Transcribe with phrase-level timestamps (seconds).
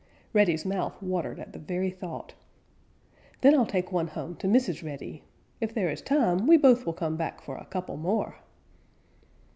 [0.33, 2.33] Reddy's mouth watered at the very thought.
[3.41, 4.83] "Then I'll take one home to Mrs.
[4.83, 5.21] Reddy.
[5.59, 8.37] If there is time we both will come back for a couple more."